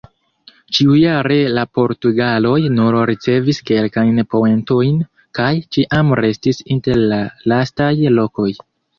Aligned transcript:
Ĉiujare 0.75 1.35
la 1.57 1.63
portugaloj 1.79 2.53
nur 2.77 2.95
ricevis 3.09 3.59
kelkajn 3.69 4.21
poentojn 4.35 4.95
kaj 5.41 5.51
ĉiam 5.77 6.09
restis 6.21 6.63
inter 6.77 7.03
la 7.13 7.21
lastaj 7.53 7.91
lokoj. 8.15 8.49